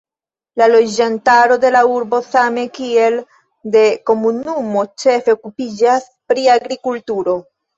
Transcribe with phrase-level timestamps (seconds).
[0.59, 3.19] La loĝantaro de la urbo same kiel
[3.77, 7.39] de la komunumo ĉefe okupiĝas pri agrikulturo.